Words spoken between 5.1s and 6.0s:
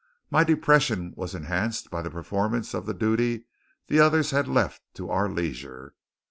our leisure.